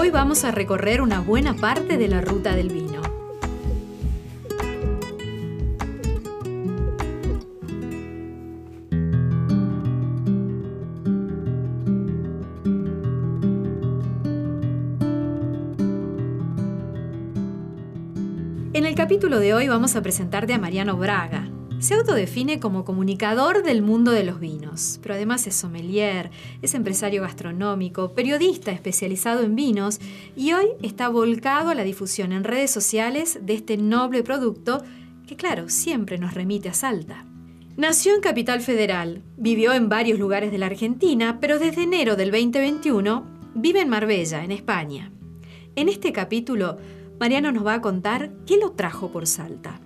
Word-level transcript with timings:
Hoy 0.00 0.10
vamos 0.10 0.44
a 0.44 0.52
recorrer 0.52 1.02
una 1.02 1.18
buena 1.18 1.54
parte 1.54 1.98
de 1.98 2.06
la 2.06 2.20
ruta 2.20 2.54
del 2.54 2.68
vino. 2.68 3.02
En 18.72 18.86
el 18.86 18.94
capítulo 18.94 19.40
de 19.40 19.52
hoy 19.52 19.66
vamos 19.66 19.96
a 19.96 20.02
presentarte 20.02 20.54
a 20.54 20.58
Mariano 20.60 20.96
Braga. 20.96 21.47
Se 21.80 21.94
autodefine 21.94 22.58
como 22.58 22.84
comunicador 22.84 23.62
del 23.62 23.82
mundo 23.82 24.10
de 24.10 24.24
los 24.24 24.40
vinos, 24.40 24.98
pero 25.00 25.14
además 25.14 25.46
es 25.46 25.54
sommelier, 25.54 26.32
es 26.60 26.74
empresario 26.74 27.22
gastronómico, 27.22 28.14
periodista 28.14 28.72
especializado 28.72 29.44
en 29.44 29.54
vinos 29.54 30.00
y 30.34 30.54
hoy 30.54 30.66
está 30.82 31.08
volcado 31.08 31.70
a 31.70 31.76
la 31.76 31.84
difusión 31.84 32.32
en 32.32 32.42
redes 32.42 32.72
sociales 32.72 33.38
de 33.42 33.54
este 33.54 33.76
noble 33.76 34.24
producto 34.24 34.82
que 35.28 35.36
claro, 35.36 35.68
siempre 35.68 36.18
nos 36.18 36.34
remite 36.34 36.68
a 36.68 36.74
Salta. 36.74 37.24
Nació 37.76 38.16
en 38.16 38.22
Capital 38.22 38.60
Federal, 38.60 39.22
vivió 39.36 39.72
en 39.72 39.88
varios 39.88 40.18
lugares 40.18 40.50
de 40.50 40.58
la 40.58 40.66
Argentina, 40.66 41.38
pero 41.40 41.60
desde 41.60 41.84
enero 41.84 42.16
del 42.16 42.32
2021 42.32 43.24
vive 43.54 43.82
en 43.82 43.88
Marbella, 43.88 44.42
en 44.42 44.50
España. 44.50 45.12
En 45.76 45.88
este 45.88 46.12
capítulo 46.12 46.76
Mariano 47.20 47.52
nos 47.52 47.64
va 47.64 47.74
a 47.74 47.80
contar 47.80 48.32
qué 48.46 48.56
lo 48.58 48.72
trajo 48.72 49.12
por 49.12 49.28
Salta. 49.28 49.80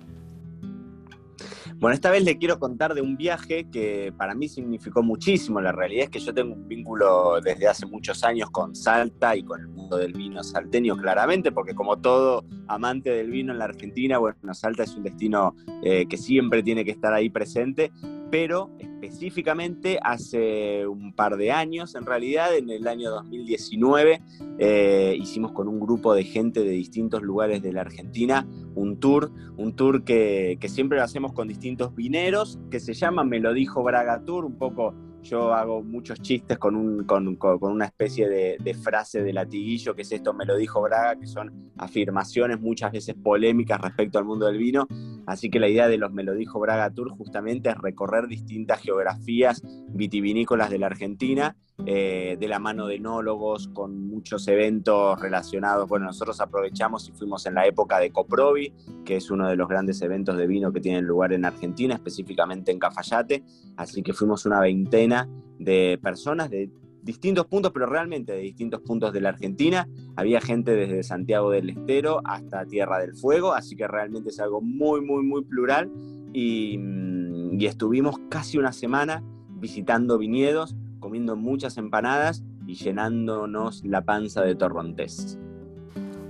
Bueno, 1.83 1.95
esta 1.95 2.11
vez 2.11 2.23
le 2.23 2.37
quiero 2.37 2.59
contar 2.59 2.93
de 2.93 3.01
un 3.01 3.17
viaje 3.17 3.69
que 3.69 4.13
para 4.15 4.33
mí 4.35 4.47
significó 4.47 5.03
muchísimo. 5.03 5.59
La 5.59 5.73
realidad 5.73 6.05
es 6.05 6.09
que 6.11 6.19
yo 6.19 6.33
tengo 6.33 6.53
un 6.53 6.65
vínculo 6.65 7.41
desde 7.41 7.67
hace 7.67 7.85
muchos 7.85 8.23
años 8.23 8.49
con 8.51 8.73
Salta 8.73 9.35
y 9.35 9.43
con 9.43 9.59
el 9.59 9.67
mundo 9.67 9.97
del 9.97 10.13
vino 10.13 10.41
salteño, 10.45 10.95
claramente, 10.95 11.51
porque 11.51 11.75
como 11.75 11.97
todo 11.97 12.45
amante 12.69 13.09
del 13.09 13.31
vino 13.31 13.51
en 13.51 13.59
la 13.59 13.65
Argentina, 13.65 14.17
bueno, 14.17 14.53
Salta 14.53 14.83
es 14.83 14.95
un 14.95 15.03
destino 15.03 15.57
eh, 15.83 16.05
que 16.07 16.15
siempre 16.15 16.63
tiene 16.63 16.85
que 16.85 16.91
estar 16.91 17.13
ahí 17.13 17.29
presente 17.29 17.91
pero 18.33 18.71
específicamente 19.03 19.99
hace 20.01 20.87
un 20.87 21.13
par 21.13 21.37
de 21.37 21.51
años, 21.51 21.95
en 21.95 22.05
realidad, 22.05 22.55
en 22.55 22.69
el 22.69 22.87
año 22.87 23.11
2019, 23.11 24.21
eh, 24.59 25.15
hicimos 25.19 25.51
con 25.51 25.67
un 25.67 25.79
grupo 25.79 26.13
de 26.13 26.23
gente 26.23 26.61
de 26.61 26.71
distintos 26.71 27.21
lugares 27.21 27.61
de 27.61 27.73
la 27.73 27.81
Argentina 27.81 28.47
un 28.75 28.99
tour, 28.99 29.31
un 29.57 29.75
tour 29.75 30.03
que, 30.03 30.57
que 30.59 30.69
siempre 30.69 30.97
lo 30.97 31.03
hacemos 31.03 31.33
con 31.33 31.47
distintos 31.47 31.93
vineros, 31.95 32.59
que 32.71 32.79
se 32.79 32.93
llama 32.93 33.23
Me 33.23 33.39
lo 33.39 33.53
dijo 33.53 33.83
Braga 33.83 34.23
Tour, 34.23 34.45
un 34.45 34.57
poco 34.57 34.93
yo 35.23 35.53
hago 35.53 35.81
muchos 35.81 36.21
chistes 36.21 36.57
con, 36.57 36.75
un, 36.75 37.05
con, 37.05 37.35
con 37.37 37.71
una 37.71 37.85
especie 37.85 38.27
de, 38.27 38.57
de, 38.59 38.73
frase 38.73 39.23
de 39.23 39.31
latiguillo, 39.33 39.95
que 39.95 40.01
es 40.01 40.11
esto, 40.11 40.33
me 40.33 40.45
lo 40.45 40.57
dijo 40.57 40.81
Braga, 40.81 41.17
que 41.17 41.27
son 41.27 41.71
afirmaciones 41.77 42.59
muchas 42.59 42.91
veces 42.91 43.15
polémicas 43.15 43.79
respecto 43.79 44.19
al 44.19 44.25
mundo 44.25 44.45
del 44.45 44.57
vino. 44.57 44.85
Así 45.25 45.49
que 45.49 45.59
la 45.59 45.67
idea 45.67 45.87
de 45.87 45.97
los 45.97 46.11
Me 46.11 46.23
lo 46.23 46.33
dijo 46.33 46.59
Braga 46.59 46.89
Tour 46.89 47.09
justamente 47.09 47.69
es 47.69 47.77
recorrer 47.77 48.27
distintas 48.27 48.81
geografías 48.81 49.61
vitivinícolas 49.89 50.69
de 50.69 50.79
la 50.79 50.87
Argentina, 50.87 51.55
eh, 51.85 52.37
de 52.39 52.47
la 52.47 52.59
mano 52.59 52.87
de 52.87 52.95
enólogos, 52.95 53.67
con 53.69 54.07
muchos 54.07 54.47
eventos 54.47 55.19
relacionados. 55.19 55.87
Bueno, 55.87 56.05
nosotros 56.05 56.39
aprovechamos 56.41 57.09
y 57.09 57.11
fuimos 57.11 57.45
en 57.45 57.55
la 57.55 57.65
época 57.65 57.99
de 57.99 58.11
Coprovi, 58.11 58.73
que 59.05 59.17
es 59.17 59.31
uno 59.31 59.47
de 59.47 59.55
los 59.55 59.67
grandes 59.67 60.01
eventos 60.01 60.37
de 60.37 60.47
vino 60.47 60.71
que 60.71 60.81
tienen 60.81 61.05
lugar 61.05 61.33
en 61.33 61.45
Argentina, 61.45 61.95
específicamente 61.95 62.71
en 62.71 62.79
Cafayate. 62.79 63.43
Así 63.77 64.03
que 64.03 64.13
fuimos 64.13 64.45
una 64.45 64.59
veintena 64.59 65.27
de 65.57 65.99
personas 66.01 66.49
de 66.49 66.69
distintos 67.03 67.45
puntos, 67.45 67.71
pero 67.71 67.85
realmente 67.85 68.31
de 68.31 68.39
distintos 68.39 68.81
puntos 68.81 69.13
de 69.13 69.21
la 69.21 69.29
Argentina. 69.29 69.87
Había 70.15 70.41
gente 70.41 70.71
desde 70.71 71.03
Santiago 71.03 71.51
del 71.51 71.69
Estero 71.69 72.21
hasta 72.25 72.65
Tierra 72.65 72.99
del 72.99 73.13
Fuego, 73.15 73.53
así 73.53 73.75
que 73.75 73.87
realmente 73.87 74.29
es 74.29 74.39
algo 74.39 74.61
muy, 74.61 75.01
muy, 75.01 75.23
muy 75.23 75.43
plural. 75.43 75.91
Y, 76.33 76.77
mm, 76.77 77.59
y 77.59 77.65
estuvimos 77.65 78.15
casi 78.29 78.57
una 78.57 78.71
semana 78.71 79.23
visitando 79.49 80.17
viñedos, 80.17 80.75
comiendo 80.99 81.35
muchas 81.35 81.77
empanadas 81.77 82.43
y 82.65 82.75
llenándonos 82.75 83.83
la 83.83 84.03
panza 84.03 84.41
de 84.41 84.55
torrontés. 84.55 85.37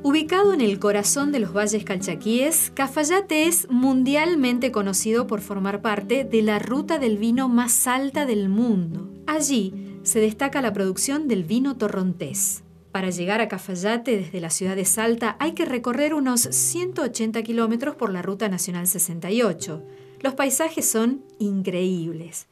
Ubicado 0.06 0.54
en 0.54 0.60
el 0.60 0.80
corazón 0.80 1.32
de 1.32 1.40
los 1.40 1.56
valles 1.56 1.86
calchaquíes, 1.86 2.74
Cafayate 2.76 3.48
es 3.48 3.70
mundialmente 3.70 4.70
conocido 4.70 5.28
por 5.28 5.40
formar 5.40 5.82
parte 5.82 6.26
de 6.26 6.42
la 6.42 6.60
ruta 6.60 7.00
del 7.00 7.18
vino 7.18 7.48
más 7.48 7.88
alta 7.88 8.26
del 8.26 8.50
mundo. 8.50 9.10
Allí 9.28 9.83
se 10.04 10.20
destaca 10.20 10.62
la 10.62 10.74
producción 10.74 11.28
del 11.28 11.44
vino 11.44 11.78
torrontés. 11.78 12.64
Para 12.92 13.10
llegar 13.10 13.42
a 13.42 13.48
Cafayate 13.48 14.18
desde 14.18 14.40
la 14.40 14.52
ciudad 14.52 14.76
de 14.76 14.86
Salta 14.86 15.36
hay 15.40 15.54
que 15.54 15.66
recorrer 15.66 16.14
unos 16.14 16.42
180 16.42 17.42
kilómetros 17.42 17.96
por 17.96 18.12
la 18.12 18.22
Ruta 18.22 18.50
Nacional 18.50 18.86
68. 18.86 19.84
Los 20.20 20.36
paisajes 20.36 20.88
son 20.88 21.24
increíbles. 21.40 22.48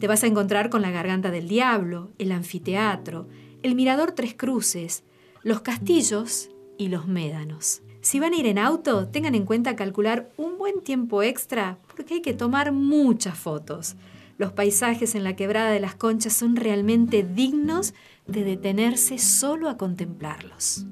Te 0.00 0.08
vas 0.08 0.24
a 0.24 0.26
encontrar 0.26 0.70
con 0.70 0.82
la 0.82 0.90
Garganta 0.90 1.30
del 1.30 1.48
Diablo, 1.48 2.10
el 2.18 2.32
anfiteatro, 2.32 3.28
el 3.62 3.74
Mirador 3.74 4.12
Tres 4.12 4.34
Cruces, 4.34 5.04
los 5.42 5.60
castillos 5.60 6.50
y 6.78 6.88
los 6.88 7.06
médanos. 7.06 7.82
Si 8.00 8.20
van 8.20 8.32
a 8.32 8.36
ir 8.36 8.46
en 8.46 8.58
auto, 8.58 9.08
tengan 9.08 9.34
en 9.34 9.44
cuenta 9.44 9.76
calcular 9.76 10.30
un 10.36 10.58
buen 10.58 10.80
tiempo 10.80 11.22
extra 11.22 11.78
porque 11.94 12.14
hay 12.14 12.22
que 12.22 12.34
tomar 12.34 12.72
muchas 12.72 13.38
fotos. 13.38 13.96
Los 14.38 14.52
paisajes 14.52 15.14
en 15.14 15.24
la 15.24 15.34
quebrada 15.34 15.70
de 15.70 15.80
las 15.80 15.94
conchas 15.94 16.34
son 16.34 16.56
realmente 16.56 17.22
dignos 17.22 17.94
de 18.26 18.44
detenerse 18.44 19.18
solo 19.18 19.70
a 19.70 19.78
contemplarlos. 19.78 20.86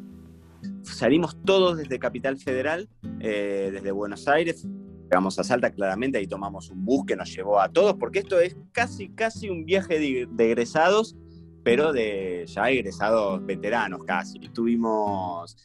Salimos 0.83 1.37
todos 1.45 1.77
desde 1.77 1.99
Capital 1.99 2.39
Federal, 2.39 2.89
eh, 3.21 3.71
desde 3.73 3.91
Buenos 3.91 4.29
Aires, 4.29 4.67
llegamos 5.05 5.39
a 5.39 5.45
Salta 5.45 5.71
claramente, 5.71 6.17
ahí 6.19 6.27
tomamos 6.27 6.71
un 6.71 6.85
bus 6.85 7.05
que 7.07 7.17
nos 7.17 7.35
llevó 7.35 7.61
a 7.61 7.69
todos, 7.69 7.95
porque 7.95 8.21
esto 8.21 8.41
es 8.41 8.57
casi, 8.73 9.11
casi 9.11 9.51
un 9.51 9.67
viaje 9.67 9.99
de, 9.99 10.27
de 10.31 10.47
egresados, 10.47 11.15
pero 11.63 11.93
de 11.93 12.45
ya 12.47 12.71
egresados 12.71 13.45
veteranos 13.45 14.05
casi. 14.05 14.39
Estuvimos 14.43 15.57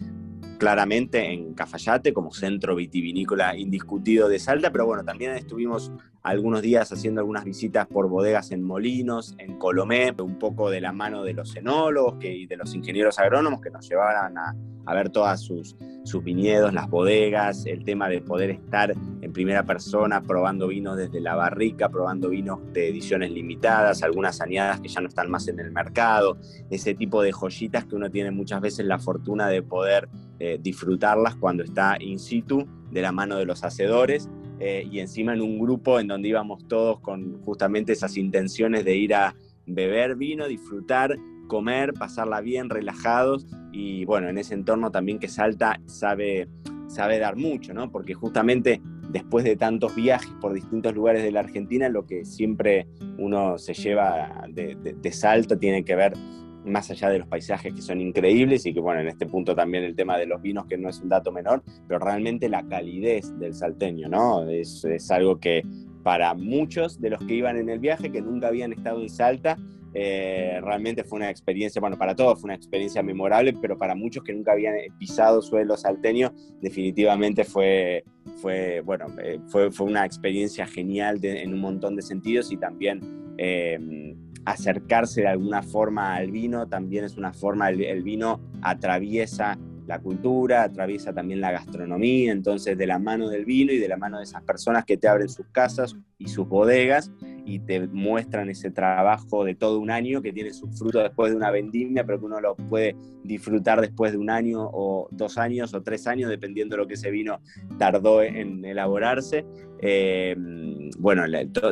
claramente 0.59 1.31
en 1.31 1.55
Cafayate 1.55 2.13
como 2.13 2.31
centro 2.31 2.75
vitivinícola 2.75 3.57
indiscutido 3.57 4.27
de 4.29 4.37
Salta, 4.37 4.71
pero 4.71 4.85
bueno, 4.85 5.03
también 5.03 5.31
estuvimos 5.31 5.91
algunos 6.21 6.61
días 6.61 6.91
haciendo 6.91 7.21
algunas 7.21 7.45
visitas 7.45 7.87
por 7.87 8.09
bodegas 8.09 8.51
en 8.51 8.61
Molinos, 8.61 9.33
en 9.39 9.57
Colomé, 9.57 10.13
un 10.19 10.37
poco 10.37 10.69
de 10.69 10.81
la 10.81 10.91
mano 10.91 11.23
de 11.23 11.33
los 11.33 11.55
enólogos 11.55 12.23
y 12.23 12.45
de 12.45 12.57
los 12.57 12.75
ingenieros 12.75 13.17
agrónomos 13.17 13.61
que 13.61 13.71
nos 13.71 13.87
llevaran 13.87 14.37
a, 14.37 14.53
a 14.85 14.93
ver 14.93 15.09
todas 15.09 15.39
sus, 15.39 15.77
sus 16.03 16.23
viñedos, 16.23 16.73
las 16.73 16.89
bodegas, 16.89 17.65
el 17.65 17.85
tema 17.85 18.09
de 18.09 18.21
poder 18.21 18.49
estar 18.49 18.93
en 19.21 19.33
primera 19.33 19.63
persona 19.63 20.21
probando 20.21 20.67
vinos 20.67 20.97
desde 20.97 21.21
la 21.21 21.35
barrica, 21.35 21.89
probando 21.89 22.29
vinos 22.29 22.59
de 22.73 22.89
ediciones 22.89 23.31
limitadas, 23.31 24.03
algunas 24.03 24.41
añadas 24.41 24.81
que 24.81 24.89
ya 24.89 24.99
no 24.99 25.07
están 25.07 25.29
más 25.29 25.47
en 25.47 25.59
el 25.59 25.71
mercado, 25.71 26.37
ese 26.69 26.95
tipo 26.95 27.21
de 27.21 27.31
joyitas 27.31 27.85
que 27.85 27.95
uno 27.95 28.09
tiene 28.09 28.31
muchas 28.31 28.59
veces 28.59 28.85
la 28.85 28.99
fortuna 28.99 29.47
de 29.47 29.61
poder 29.61 30.09
eh, 30.39 30.57
disfrutarlas 30.61 31.35
cuando 31.35 31.63
está 31.63 31.97
in 31.99 32.19
situ 32.19 32.65
de 32.91 33.01
la 33.01 33.11
mano 33.11 33.37
de 33.37 33.45
los 33.45 33.63
hacedores 33.63 34.29
eh, 34.59 34.87
y 34.89 34.99
encima 34.99 35.33
en 35.33 35.41
un 35.41 35.59
grupo 35.59 35.99
en 35.99 36.07
donde 36.07 36.29
íbamos 36.29 36.67
todos 36.67 36.99
con 36.99 37.41
justamente 37.43 37.93
esas 37.93 38.17
intenciones 38.17 38.83
de 38.83 38.95
ir 38.95 39.13
a 39.15 39.35
beber 39.65 40.15
vino, 40.15 40.47
disfrutar, 40.47 41.15
comer, 41.47 41.93
pasarla 41.93 42.41
bien, 42.41 42.69
relajados 42.69 43.47
y 43.71 44.05
bueno, 44.05 44.29
en 44.29 44.37
ese 44.37 44.53
entorno 44.53 44.91
también 44.91 45.19
que 45.19 45.27
Salta 45.27 45.79
sabe, 45.85 46.47
sabe 46.87 47.19
dar 47.19 47.35
mucho, 47.35 47.73
¿no? 47.73 47.91
Porque 47.91 48.13
justamente 48.13 48.81
después 49.09 49.45
de 49.45 49.55
tantos 49.55 49.95
viajes 49.95 50.31
por 50.41 50.53
distintos 50.53 50.93
lugares 50.93 51.23
de 51.23 51.31
la 51.31 51.39
Argentina, 51.39 51.89
lo 51.89 52.05
que 52.05 52.25
siempre 52.25 52.87
uno 53.17 53.57
se 53.57 53.73
lleva 53.73 54.45
de, 54.49 54.75
de, 54.75 54.93
de 54.93 55.11
Salta 55.11 55.57
tiene 55.57 55.83
que 55.83 55.95
ver 55.95 56.13
más 56.65 56.89
allá 56.91 57.09
de 57.09 57.19
los 57.19 57.27
paisajes 57.27 57.73
que 57.73 57.81
son 57.81 58.01
increíbles 58.01 58.65
y 58.65 58.73
que 58.73 58.79
bueno, 58.79 59.01
en 59.01 59.07
este 59.07 59.25
punto 59.25 59.55
también 59.55 59.83
el 59.83 59.95
tema 59.95 60.17
de 60.17 60.25
los 60.25 60.41
vinos 60.41 60.65
que 60.67 60.77
no 60.77 60.89
es 60.89 60.99
un 60.99 61.09
dato 61.09 61.31
menor, 61.31 61.63
pero 61.87 61.99
realmente 61.99 62.49
la 62.49 62.63
calidez 62.67 63.37
del 63.39 63.53
salteño, 63.53 64.09
¿no? 64.09 64.47
Es, 64.49 64.85
algo 65.11 65.39
que 65.39 65.63
para 66.03 66.33
muchos 66.33 66.99
de 67.01 67.09
los 67.09 67.19
que 67.25 67.35
iban 67.35 67.57
en 67.57 67.69
el 67.69 67.79
viaje, 67.79 68.11
que 68.11 68.21
nunca 68.21 68.47
habían 68.47 68.73
estado 68.73 69.01
en 69.01 69.09
Salta, 69.09 69.57
Eh, 69.95 70.59
realmente 70.61 71.03
fue 71.03 71.17
una 71.17 71.31
experiencia, 71.31 71.81
bueno, 71.81 71.97
para 71.97 72.15
todos 72.15 72.39
fue 72.39 72.49
una 72.49 72.53
experiencia 72.53 73.01
memorable, 73.01 73.53
pero 73.59 73.75
para 73.75 73.95
muchos 73.95 74.23
que 74.23 74.33
nunca 74.33 74.51
habían 74.51 74.75
pisado 74.99 75.41
suelo 75.41 75.75
salteño, 75.77 76.31
definitivamente 76.61 77.43
fue, 77.43 78.03
fue, 78.39 78.81
bueno, 78.81 79.07
eh, 79.19 79.39
fue, 79.47 79.71
fue, 79.71 79.87
una 79.87 80.05
experiencia 80.05 80.67
genial 80.67 81.17
en 81.23 81.53
un 81.55 81.59
montón 81.59 81.95
de 81.95 82.03
sentidos 82.03 82.51
y 82.51 82.57
también 82.57 83.01
eh, 83.39 83.79
acercarse 84.45 85.21
de 85.21 85.27
alguna 85.27 85.61
forma 85.61 86.15
al 86.15 86.31
vino 86.31 86.67
también 86.67 87.05
es 87.05 87.17
una 87.17 87.33
forma, 87.33 87.69
el 87.69 88.03
vino 88.03 88.39
atraviesa 88.61 89.57
la 89.89 89.99
cultura, 89.99 90.61
atraviesa 90.61 91.13
también 91.13 91.41
la 91.41 91.51
gastronomía, 91.51 92.31
entonces 92.31 92.77
de 92.77 92.85
la 92.85 92.99
mano 92.99 93.27
del 93.27 93.43
vino 93.43 93.73
y 93.73 93.79
de 93.79 93.87
la 93.87 93.97
mano 93.97 94.19
de 94.19 94.23
esas 94.23 94.43
personas 94.43 94.85
que 94.85 94.97
te 94.97 95.07
abren 95.07 95.27
sus 95.27 95.47
casas 95.47 95.95
y 96.19 96.27
sus 96.27 96.47
bodegas 96.47 97.11
y 97.43 97.57
te 97.57 97.87
muestran 97.87 98.51
ese 98.51 98.69
trabajo 98.69 99.43
de 99.43 99.55
todo 99.55 99.79
un 99.79 99.89
año 99.89 100.21
que 100.21 100.31
tiene 100.31 100.53
su 100.53 100.67
fruto 100.67 100.99
después 100.99 101.31
de 101.31 101.37
una 101.37 101.49
vendimia, 101.49 102.05
pero 102.05 102.19
que 102.19 102.25
uno 102.27 102.39
lo 102.39 102.55
puede 102.55 102.95
disfrutar 103.23 103.81
después 103.81 104.11
de 104.11 104.19
un 104.19 104.29
año 104.29 104.69
o 104.71 105.07
dos 105.09 105.39
años 105.39 105.73
o 105.73 105.81
tres 105.81 106.05
años, 106.05 106.29
dependiendo 106.29 106.75
de 106.75 106.83
lo 106.83 106.87
que 106.87 106.93
ese 106.93 107.09
vino 107.09 107.41
tardó 107.79 108.21
en 108.21 108.63
elaborarse. 108.63 109.43
Eh, 109.81 110.35
bueno, 110.97 111.23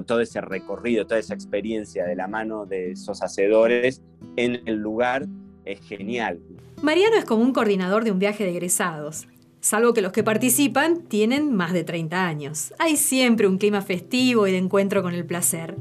todo 0.06 0.22
ese 0.22 0.42
recorrido, 0.42 1.06
toda 1.06 1.19
esa 1.19 1.34
experiencia 1.34 2.06
de 2.06 2.16
la 2.16 2.28
mano 2.28 2.66
de 2.66 2.92
esos 2.92 3.22
hacedores 3.24 4.02
en 4.36 4.62
el 4.66 4.75
lugar 4.75 5.25
es 5.66 5.81
genial. 5.81 6.40
Mariano 6.81 7.16
es 7.16 7.25
como 7.25 7.44
un 7.44 7.54
coordinador 7.54 8.04
de 8.04 8.12
un 8.12 8.19
viaje 8.19 8.44
de 8.44 8.52
egresados. 8.52 9.28
Salvo 9.60 9.94
que 9.94 10.02
los 10.02 10.12
que 10.12 10.24
participan 10.24 11.02
tienen 11.02 11.54
más 11.54 11.74
de 11.74 11.84
30 11.84 12.25
años. 12.25 12.74
Hay 12.80 12.96
siempre 12.96 13.48
un 13.48 13.58
clima 13.58 13.81
festivo 13.81 14.48
y 14.48 14.52
de 14.52 14.58
encuentro 14.58 15.02
con 15.02 15.14
el 15.14 15.25
placer. 15.25 15.75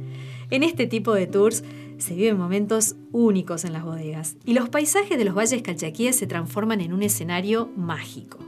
En 0.51 0.63
este 0.63 0.87
tipo 0.87 1.15
de 1.15 1.27
tours 1.27 1.63
se 1.99 2.15
viven 2.15 2.39
momentos 2.39 2.97
únicos 3.13 3.65
en 3.65 3.73
las 3.73 3.85
bodegas 3.85 4.37
y 4.45 4.55
los 4.55 4.69
paisajes 4.69 5.19
de 5.19 5.25
los 5.25 5.35
valles 5.35 5.63
calchaquíes 5.63 6.17
se 6.17 6.27
transforman 6.27 6.81
en 6.81 6.93
un 6.93 7.03
escenario 7.03 7.71
mágico. 7.77 8.39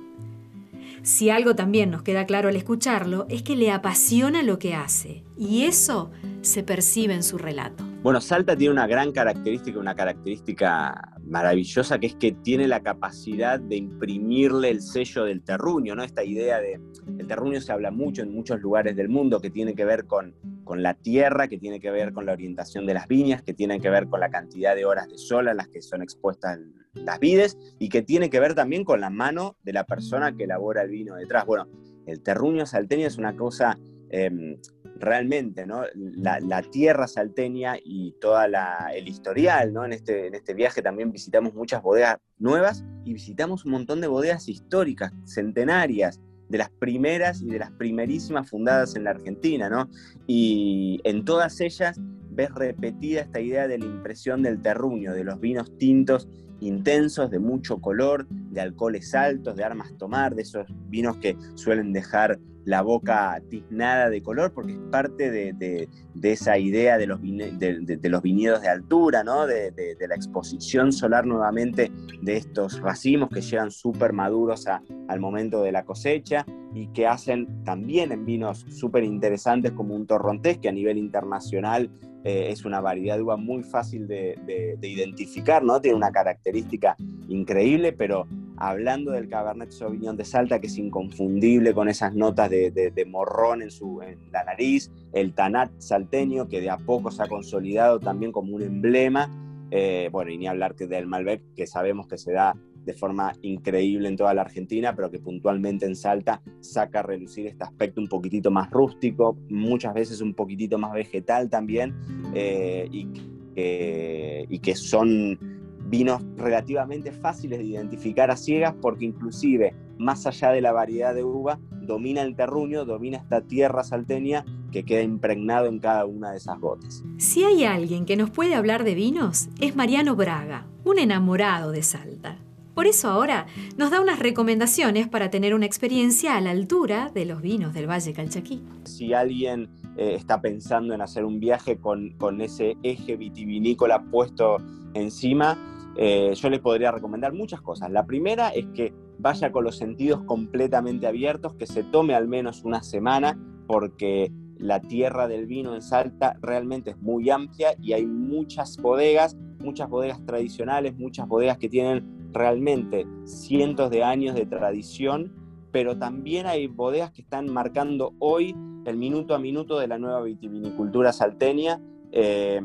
Si 1.03 1.31
algo 1.31 1.55
también 1.55 1.91
nos 1.91 2.03
queda 2.03 2.27
claro 2.27 2.49
al 2.49 2.57
escucharlo 2.57 3.27
es 3.29 3.43
que 3.43 3.57
le 3.57 3.71
apasiona 3.71 4.43
lo 4.43 4.59
que 4.59 4.75
hace 4.75 5.25
y 5.37 5.65
eso 5.65 6.11
se 6.43 6.63
percibe 6.63 7.15
en 7.15 7.23
su 7.23 7.39
relato. 7.39 7.85
Bueno, 8.03 8.21
Salta 8.21 8.57
tiene 8.57 8.73
una 8.73 8.87
gran 8.87 9.13
característica, 9.13 9.79
una 9.79 9.95
característica 9.95 11.19
maravillosa, 11.27 11.99
que 11.99 12.07
es 12.07 12.15
que 12.15 12.33
tiene 12.33 12.69
la 12.69 12.81
capacidad 12.81 13.59
de 13.59 13.77
imprimirle 13.77 14.71
el 14.71 14.81
sello 14.81 15.25
del 15.25 15.43
terruño, 15.43 15.95
¿no? 15.95 16.05
Esta 16.05 16.25
idea 16.25 16.61
de, 16.61 16.81
el 17.19 17.27
terruño 17.27 17.61
se 17.61 17.73
habla 17.73 17.91
mucho 17.91 18.23
en 18.23 18.33
muchos 18.33 18.61
lugares 18.61 18.97
del 18.97 19.09
mundo, 19.09 19.41
que 19.41 19.51
tiene 19.51 19.75
que 19.75 19.85
ver 19.85 20.07
con, 20.07 20.35
con 20.69 20.83
la 20.83 20.93
tierra, 20.93 21.49
que 21.49 21.57
tiene 21.57 21.81
que 21.81 21.91
ver 21.91 22.13
con 22.13 22.27
la 22.27 22.33
orientación 22.33 22.85
de 22.85 22.93
las 22.93 23.09
viñas, 23.09 23.43
que 23.43 23.55
tiene 23.55 23.81
que 23.81 23.89
ver 23.89 24.07
con 24.07 24.21
la 24.21 24.29
cantidad 24.29 24.77
de 24.77 24.85
horas 24.85 25.09
de 25.09 25.17
sol 25.17 25.49
a 25.49 25.55
las 25.55 25.67
que 25.69 25.81
son 25.81 26.03
expuestas 26.03 26.59
las 26.93 27.19
vides, 27.19 27.57
y 27.79 27.89
que 27.89 28.03
tiene 28.03 28.29
que 28.29 28.39
ver 28.39 28.55
también 28.55 28.85
con 28.85 29.01
la 29.01 29.09
mano 29.09 29.57
de 29.63 29.73
la 29.73 29.85
persona 29.85 30.37
que 30.37 30.45
elabora 30.45 30.83
el 30.83 30.91
vino 30.91 31.17
detrás. 31.17 31.47
Bueno, 31.47 31.69
el 32.07 32.23
terruño 32.23 32.67
salteño 32.67 33.07
es 33.07 33.17
una 33.17 33.35
cosa... 33.35 33.79
Em, 34.11 34.57
realmente, 35.01 35.65
¿no? 35.65 35.83
La, 35.95 36.63
tierra 36.63 37.07
salteña 37.07 37.77
y 37.81 38.17
todo 38.21 38.37
el 38.43 39.07
historial, 39.07 39.73
¿no? 39.73 39.85
En 39.85 39.93
este, 39.93 40.27
en 40.27 40.35
este 40.35 40.55
viaje 40.55 40.83
también 40.83 41.13
visitamos 41.13 41.55
muchas 41.55 41.83
bodegas 41.83 42.17
nuevas 42.37 42.85
y 43.05 43.13
visitamos 43.13 43.65
un 43.65 43.73
montón 43.73 44.01
de 44.01 44.09
bodegas 44.09 44.49
históricas, 44.49 45.13
centenarias, 45.25 46.21
de 46.49 46.59
las 46.59 46.71
primeras 46.71 47.43
y 47.43 47.47
de 47.47 47.59
las 47.59 47.71
primerísimas 47.73 48.49
fundadas 48.49 48.97
en 48.97 49.05
la 49.05 49.11
Argentina, 49.11 49.69
¿no? 49.69 49.89
Y 50.27 51.01
en 51.05 51.25
todas 51.25 51.61
ellas 51.61 52.01
ves 52.31 52.51
repetida 52.55 53.23
esta 53.23 53.41
idea 53.41 53.67
de 53.67 53.79
la 53.79 53.85
impresión 53.85 54.43
del 54.43 54.63
terruño, 54.63 55.13
de 55.13 55.25
los 55.25 55.41
vinos 55.41 55.77
tintos 55.77 56.29
intensos, 56.61 57.31
de 57.31 57.39
mucho 57.39 57.79
color, 57.79 58.27
de 58.51 58.61
alcoholes 58.61 59.15
altos, 59.15 59.57
de 59.57 59.65
armas 59.65 59.97
tomar, 59.99 60.35
de 60.35 60.43
esos 60.43 60.67
vinos 60.89 61.17
que 61.19 61.37
suelen 61.55 61.93
dejar 61.93 62.39
la 62.69 62.83
boca 62.83 63.41
tiznada 63.49 64.11
de 64.11 64.23
color, 64.23 64.53
porque 64.53 64.73
es 64.73 64.79
parte 64.91 65.31
de, 65.31 65.89
esa 66.23 66.59
idea 66.59 66.99
de 66.99 67.07
los, 67.07 67.19
de, 67.23 67.99
los 68.11 68.23
viñedos 68.23 68.61
de 68.61 68.69
altura, 68.69 69.25
¿no? 69.25 69.47
de, 69.47 69.97
la 70.07 70.15
exposición 70.15 70.93
solar 70.93 71.27
nuevamente 71.27 71.91
de 72.21 72.37
estos 72.37 72.79
racimos 72.81 73.31
que 73.31 73.41
llegan 73.41 73.71
súper 73.71 74.13
maduros 74.13 74.67
al 74.67 75.19
momento 75.19 75.63
de 75.63 75.73
la 75.73 75.87
cosecha 75.87 76.45
y 76.75 76.89
que 76.89 77.07
hacen 77.07 77.65
también 77.65 78.13
en 78.13 78.27
vinos 78.27 78.67
súper 78.69 79.03
interesantes 79.03 79.73
como 79.73 79.95
un 79.95 80.07
torrontés, 80.07 80.59
que 80.59 80.69
a 80.69 80.73
nivel 80.73 80.99
internacional 80.99 81.91
eh, 82.25 82.49
es 82.51 82.65
una 82.65 82.81
variedad 82.81 83.17
de 83.17 83.23
uva 83.23 83.37
muy 83.37 83.63
fácil 83.63 84.09
de, 84.09 84.77
identificar, 84.83 85.63
¿no? 85.63 85.81
Tiene 85.81 85.97
una 85.97 86.11
característica 86.11 86.97
increíble, 87.29 87.93
pero 87.93 88.27
hablando 88.57 89.13
del 89.13 89.29
Cabernet 89.29 89.71
Sauvignon 89.71 90.17
de 90.17 90.25
Salta, 90.25 90.61
que 90.61 90.67
es 90.67 90.79
inconfundible 90.79 91.75
con 91.75 91.89
esas 91.89 92.15
notas 92.15 92.51
de, 92.51 93.07
morrón 93.09 93.63
en, 93.63 93.71
su, 93.71 94.03
en 94.03 94.19
la 94.33 94.45
nariz, 94.45 94.91
el 95.13 95.33
Tanat 95.33 95.71
salteño, 95.79 96.49
que 96.49 96.61
de 96.61 96.71
a 96.71 96.79
poco 96.79 97.11
se 97.11 97.23
ha 97.23 97.29
consolidado 97.29 98.01
también 98.01 98.33
como 98.33 98.55
un 98.55 98.63
emblema, 98.63 99.31
eh, 99.71 100.09
bueno, 100.11 100.31
y 100.31 100.39
ni 100.39 100.47
hablar 100.49 100.75
que 100.75 100.87
del 100.87 101.07
Malbec, 101.07 101.43
que 101.55 101.67
sabemos 101.67 102.09
que 102.09 102.19
se 102.19 102.33
da 102.33 102.57
de 102.89 102.95
forma 102.95 103.35
increíble 103.43 104.09
en 104.09 104.17
toda 104.17 104.33
la 104.33 104.41
Argentina, 104.41 104.97
pero 104.97 105.11
que 105.11 105.19
puntualmente 105.19 105.85
en 105.85 105.95
Salta 105.95 106.41
saca 106.61 107.01
a 107.01 107.03
relucir 107.03 107.47
este 107.47 107.63
aspecto 107.63 108.01
un 108.01 108.09
poquitito 108.09 108.51
más 108.51 108.71
rústico, 108.71 109.37
muchas 109.51 109.93
veces 109.93 110.23
un 110.23 110.33
poquitito 110.33 110.79
más 110.79 110.95
vegetal 110.95 111.51
también, 111.51 111.95
eh, 112.33 112.89
y, 112.91 113.07
y 113.55 114.59
que 114.61 114.75
son 114.75 115.39
vinos 115.85 116.23
relativamente 116.37 117.13
fáciles 117.13 117.59
de 117.59 117.65
identificar 117.65 118.31
a 118.31 118.37
ciegas 118.37 118.75
porque 118.81 119.05
inclusive 119.05 119.75
más 119.99 120.27
allá 120.27 120.51
de 120.51 120.63
la 120.63 120.73
variedad 120.73 121.15
de 121.15 121.25
uva, 121.25 121.59
domina 121.83 122.23
el 122.23 122.37
terruño, 122.37 122.87
domina 122.87 123.19
esta 123.19 123.43
tierra 123.43 123.85
salteña 123.85 124.47
que 124.73 124.85
queda 124.85 125.03
impregnado 125.03 125.67
en 125.67 125.79
cada 125.79 126.07
una 126.07 126.31
de 126.31 126.39
esas 126.39 126.59
gotas. 126.59 127.05
Si 127.19 127.45
hay 127.45 127.65
alguien 127.65 128.07
que 128.07 128.17
nos 128.17 128.31
puede 128.31 128.55
hablar 128.55 128.85
de 128.85 128.95
vinos, 128.95 129.49
es 129.61 129.77
Mariano 129.77 130.17
Braga, 130.17 130.67
un 130.85 130.99
enamorado 130.99 131.71
de 131.71 131.83
Salta. 131.83 132.39
Por 132.79 132.87
eso 132.87 133.09
ahora 133.09 133.49
nos 133.77 133.91
da 133.91 134.01
unas 134.01 134.21
recomendaciones 134.21 135.09
para 135.09 135.31
tener 135.31 135.53
una 135.53 135.67
experiencia 135.67 136.37
a 136.37 136.41
la 136.41 136.53
altura 136.53 137.11
de 137.13 137.25
los 137.25 137.43
vinos 137.43 137.75
del 137.75 137.91
Valle 137.91 138.13
Calchaquí. 138.13 138.63
Si 138.85 139.13
alguien 139.13 139.69
eh, 139.97 140.15
está 140.15 140.41
pensando 140.41 140.95
en 140.95 141.01
hacer 141.01 141.25
un 141.25 141.41
viaje 141.41 141.79
con, 141.79 142.11
con 142.19 142.41
ese 142.41 142.77
eje 142.85 143.17
vitivinícola 143.17 144.05
puesto 144.05 144.59
encima, 144.95 145.59
eh, 145.97 146.33
yo 146.37 146.51
le 146.51 146.61
podría 146.61 146.93
recomendar 146.93 147.33
muchas 147.33 147.61
cosas. 147.61 147.91
La 147.91 148.07
primera 148.07 148.51
es 148.51 148.67
que 148.67 148.93
vaya 149.19 149.51
con 149.51 149.65
los 149.65 149.77
sentidos 149.77 150.23
completamente 150.23 151.09
abiertos, 151.09 151.55
que 151.55 151.67
se 151.67 151.83
tome 151.83 152.15
al 152.15 152.29
menos 152.29 152.63
una 152.63 152.85
semana, 152.85 153.37
porque 153.67 154.31
la 154.57 154.81
tierra 154.81 155.27
del 155.27 155.47
vino 155.47 155.75
en 155.75 155.83
Salta 155.83 156.37
realmente 156.43 156.91
es 156.91 156.99
muy 156.99 157.29
amplia 157.29 157.71
y 157.83 157.95
hay 157.95 158.07
muchas 158.07 158.77
bodegas, 158.77 159.37
muchas 159.59 159.89
bodegas 159.89 160.25
tradicionales, 160.25 160.97
muchas 160.97 161.27
bodegas 161.27 161.59
que 161.59 161.69
tienen 161.69 162.18
realmente 162.33 163.07
cientos 163.25 163.91
de 163.91 164.05
años 164.05 164.35
de 164.35 164.47
tradición, 164.47 165.33
pero 165.73 165.99
también 165.99 166.47
hay 166.47 166.67
bodegas 166.67 167.13
que 167.13 167.23
están 167.23 167.53
marcando 167.53 168.15
hoy 168.19 168.55
el 168.85 168.97
minuto 168.97 169.35
a 169.35 169.39
minuto 169.39 169.79
de 169.79 169.87
la 169.87 169.99
nueva 169.99 170.23
vitivinicultura 170.23 171.13
salteña. 171.13 171.81
Eh, 172.13 172.57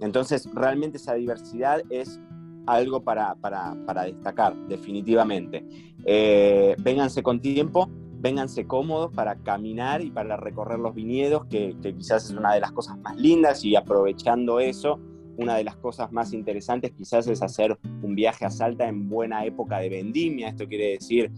entonces, 0.00 0.48
realmente 0.54 0.96
esa 0.96 1.14
diversidad 1.14 1.82
es 1.90 2.20
algo 2.66 3.02
para, 3.02 3.36
destacar, 4.06 4.56
definitivamente. 4.68 5.66
Eh, 6.04 6.76
vénganse 6.78 7.22
con 7.22 7.40
tiempo, 7.40 7.88
vénganse 8.20 8.66
cómodos 8.66 9.12
para 9.12 9.36
caminar 9.36 10.00
y 10.00 10.10
para 10.10 10.36
recorrer 10.36 10.78
los 10.78 10.94
viñedos, 10.94 11.44
que 11.46 11.76
quizás 11.80 12.24
es 12.24 12.30
una 12.30 12.54
de 12.54 12.60
las 12.60 12.72
cosas 12.72 12.98
más 12.98 13.16
lindas 13.16 13.64
y 13.64 13.76
aprovechando 13.76 14.60
eso, 14.60 15.00
una 15.36 15.56
de 15.56 15.64
las 15.64 15.76
cosas 15.76 16.12
más 16.12 16.32
interesantes 16.32 16.92
quizás 16.92 17.26
es 17.26 17.42
hacer 17.42 17.78
un 18.02 18.14
viaje 18.14 18.44
a 18.44 18.50
Salta 18.50 18.86
en 18.88 19.08
buena 19.08 19.44
época 19.44 19.78
de 19.78 19.88
vendimia. 19.88 20.48
Esto 20.48 20.68
quiere 20.68 20.92
decir, 20.92 21.30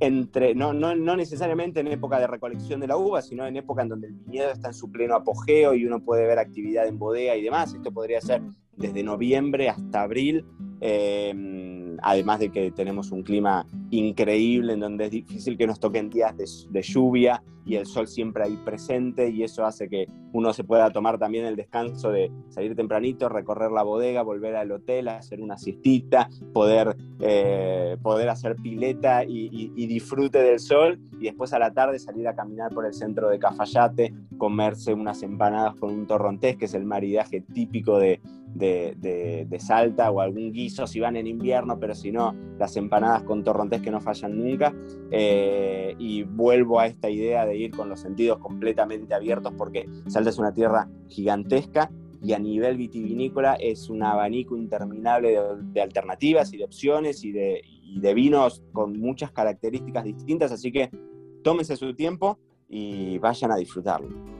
entre, 0.00 0.54
no, 0.54 0.72
no, 0.72 0.94
no, 0.94 1.16
necesariamente 1.16 1.80
en 1.80 1.88
época 1.88 2.20
de 2.20 2.26
recolección 2.26 2.80
de 2.80 2.86
la 2.86 2.96
uva, 2.96 3.20
sino 3.22 3.46
en 3.46 3.56
época 3.56 3.82
en 3.82 3.88
donde 3.88 4.06
el 4.06 4.14
viñedo 4.14 4.50
está 4.50 4.68
en 4.68 4.74
su 4.74 4.90
pleno 4.90 5.14
apogeo 5.14 5.74
y 5.74 5.86
uno 5.86 6.00
puede 6.00 6.26
ver 6.26 6.38
actividad 6.38 6.86
en 6.86 6.98
bodega 6.98 7.36
y 7.36 7.42
demás. 7.42 7.74
Esto 7.74 7.90
podría 7.92 8.20
ser 8.20 8.42
desde 8.76 9.02
noviembre 9.02 9.68
hasta 9.68 10.02
abril. 10.02 10.44
Em, 10.80 11.96
además 12.02 12.38
de 12.38 12.50
que 12.50 12.70
tenemos 12.70 13.10
un 13.10 13.22
clima 13.22 13.66
increíble 13.90 14.74
en 14.74 14.80
donde 14.80 15.06
es 15.06 15.10
difícil 15.10 15.56
que 15.56 15.66
nos 15.66 15.80
toquen 15.80 16.10
días 16.10 16.34
de, 16.36 16.82
lluvia 16.82 17.42
y 17.64 17.76
el 17.76 17.86
sol 17.86 18.06
siempre 18.06 18.44
ahí 18.44 18.58
presente 18.64 19.28
y 19.28 19.42
eso 19.42 19.64
hace 19.64 19.88
que 19.88 20.06
uno 20.32 20.52
se 20.54 20.64
pueda 20.64 20.90
tomar 20.90 21.18
también 21.18 21.44
el 21.44 21.56
descanso 21.56 22.10
de 22.10 22.30
salir 22.48 22.74
tempranito, 22.74 23.28
recorrer 23.28 23.70
la 23.70 23.82
bodega, 23.82 24.22
volver 24.22 24.56
al 24.56 24.72
hotel, 24.72 25.08
hacer 25.08 25.40
una 25.42 25.58
siestita, 25.58 26.30
poder, 26.54 26.96
eh, 27.20 27.96
poder 28.02 28.30
hacer 28.30 28.56
pileta 28.56 29.24
y, 29.24 29.72
y, 29.76 29.86
disfrute 29.86 30.38
del 30.38 30.60
sol 30.60 30.98
y 31.20 31.24
después 31.24 31.52
a 31.52 31.58
la 31.58 31.72
tarde 31.72 31.98
salir 31.98 32.26
a 32.28 32.34
caminar 32.34 32.72
por 32.72 32.86
el 32.86 32.94
centro 32.94 33.28
de 33.28 33.38
Cafayate, 33.38 34.14
comerse 34.38 34.94
unas 34.94 35.22
empanadas 35.22 35.74
con 35.76 35.92
un 35.92 36.06
torrontés, 36.06 36.56
que 36.56 36.66
es 36.66 36.74
el 36.74 36.84
maridaje 36.84 37.42
típico 37.42 37.98
de, 37.98 38.20
de, 38.54 39.58
Salta 39.58 40.10
o 40.10 40.20
algún 40.20 40.52
guiso 40.52 40.86
si 40.86 41.00
van 41.00 41.16
en 41.16 41.26
invierno, 41.26 41.78
pero 41.78 41.94
si 41.94 42.12
no, 42.12 42.34
las 42.58 42.76
empanadas 42.76 43.24
con 43.24 43.42
torrontés 43.42 43.77
que 43.80 43.90
no 43.90 44.00
fallan 44.00 44.38
nunca. 44.38 44.74
Eh, 45.10 45.94
y 45.98 46.22
vuelvo 46.22 46.80
a 46.80 46.86
esta 46.86 47.10
idea 47.10 47.46
de 47.46 47.56
ir 47.56 47.70
con 47.70 47.88
los 47.88 48.00
sentidos 48.00 48.38
completamente 48.38 49.14
abiertos 49.14 49.52
porque 49.56 49.88
Salta 50.06 50.30
es 50.30 50.38
una 50.38 50.52
tierra 50.52 50.88
gigantesca 51.08 51.90
y 52.22 52.32
a 52.32 52.38
nivel 52.38 52.76
vitivinícola 52.76 53.54
es 53.54 53.88
un 53.88 54.02
abanico 54.02 54.56
interminable 54.56 55.38
de, 55.72 55.80
alternativas 55.80 56.52
y 56.52 56.58
de 56.58 56.64
opciones 56.64 57.24
y 57.24 57.32
de, 57.32 57.62
y 57.64 58.00
de 58.00 58.14
vinos 58.14 58.64
con 58.72 58.98
muchas 58.98 59.30
características 59.30 60.04
distintas, 60.04 60.50
así 60.50 60.72
que 60.72 60.90
tómense 61.42 61.76
su 61.76 61.94
tiempo 61.94 62.38
y 62.68 63.18
vayan 63.18 63.52
a 63.52 63.56
disfrutarlo. 63.56 64.37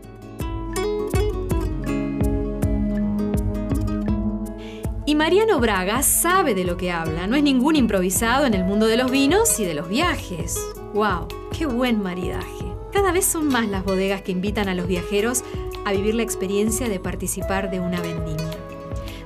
Y 5.08 5.14
Mariano 5.14 5.58
Braga 5.58 6.02
sabe 6.02 6.54
de 6.54 6.64
lo 6.64 6.76
que 6.76 6.92
habla, 6.92 7.26
no 7.26 7.34
es 7.34 7.42
ningún 7.42 7.76
improvisado 7.76 8.44
en 8.44 8.52
el 8.52 8.64
mundo 8.64 8.84
de 8.84 8.98
los 8.98 9.10
vinos 9.10 9.58
y 9.58 9.64
de 9.64 9.72
los 9.72 9.88
viajes. 9.88 10.60
¡Wow! 10.92 11.28
¡Qué 11.50 11.64
buen 11.64 12.02
maridaje! 12.02 12.66
Cada 12.92 13.10
vez 13.10 13.24
son 13.24 13.48
más 13.48 13.66
las 13.68 13.86
bodegas 13.86 14.20
que 14.20 14.32
invitan 14.32 14.68
a 14.68 14.74
los 14.74 14.86
viajeros 14.86 15.44
a 15.86 15.92
vivir 15.92 16.14
la 16.14 16.24
experiencia 16.24 16.90
de 16.90 17.00
participar 17.00 17.70
de 17.70 17.80
una 17.80 18.02
vendimia. 18.02 18.50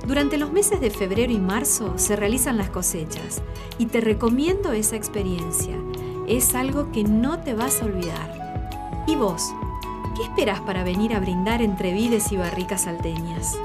Durante 0.07 0.37
los 0.37 0.53
meses 0.53 0.79
de 0.79 0.89
febrero 0.89 1.33
y 1.33 1.37
marzo 1.37 1.97
se 1.97 2.15
realizan 2.15 2.55
las 2.55 2.69
cosechas 2.69 3.41
y 3.77 3.87
te 3.87 3.99
recomiendo 3.99 4.71
esa 4.71 4.95
experiencia. 4.95 5.75
Es 6.29 6.55
algo 6.55 6.93
que 6.93 7.03
no 7.03 7.41
te 7.41 7.55
vas 7.55 7.81
a 7.81 7.87
olvidar. 7.87 9.03
¿Y 9.05 9.17
vos? 9.17 9.53
¿Qué 10.15 10.23
esperas 10.23 10.61
para 10.61 10.85
venir 10.85 11.13
a 11.13 11.19
brindar 11.19 11.61
entre 11.61 11.91
vides 11.91 12.31
y 12.31 12.37
barricas 12.37 12.83
salteñas? 12.83 13.57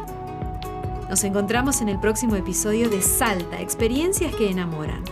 Nos 1.08 1.24
encontramos 1.24 1.80
en 1.80 1.88
el 1.88 1.98
próximo 1.98 2.36
episodio 2.36 2.90
de 2.90 3.00
Salta, 3.00 3.62
experiencias 3.62 4.34
que 4.34 4.50
enamoran. 4.50 5.02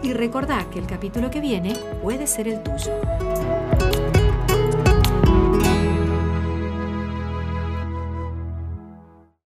Y 0.00 0.12
recordá 0.12 0.64
que 0.70 0.78
el 0.78 0.86
capítulo 0.86 1.28
que 1.30 1.40
viene 1.40 1.74
puede 2.02 2.28
ser 2.28 2.46
el 2.46 2.62
tuyo. 2.62 2.92